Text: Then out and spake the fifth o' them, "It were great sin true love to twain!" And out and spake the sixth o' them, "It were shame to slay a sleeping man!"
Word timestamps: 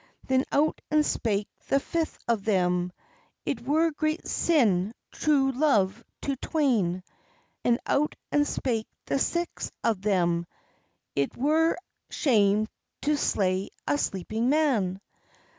Then 0.25 0.45
out 0.51 0.81
and 0.89 1.05
spake 1.05 1.47
the 1.67 1.79
fifth 1.79 2.17
o' 2.27 2.35
them, 2.35 2.91
"It 3.45 3.61
were 3.61 3.91
great 3.91 4.27
sin 4.27 4.95
true 5.11 5.51
love 5.51 6.03
to 6.23 6.35
twain!" 6.37 7.03
And 7.63 7.79
out 7.85 8.15
and 8.31 8.47
spake 8.47 8.87
the 9.05 9.19
sixth 9.19 9.71
o' 9.83 9.93
them, 9.93 10.47
"It 11.15 11.37
were 11.37 11.77
shame 12.09 12.67
to 13.03 13.15
slay 13.15 13.69
a 13.87 13.99
sleeping 13.99 14.49
man!" 14.49 15.01